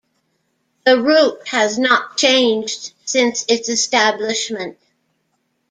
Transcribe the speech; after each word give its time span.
The 0.83 0.99
route 0.99 1.47
has 1.49 1.77
not 1.77 2.17
changed 2.17 2.93
since 3.05 3.45
its 3.47 3.69
establishment. 3.69 4.79